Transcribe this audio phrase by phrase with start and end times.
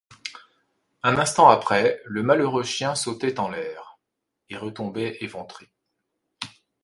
[1.03, 3.99] Un instant après, le malheureux chien sautait en l’air,
[4.49, 5.69] et retombait éventré.